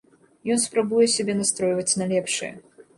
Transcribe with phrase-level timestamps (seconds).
[0.53, 2.55] Ён спрабуе сябе настройваць на лепшае.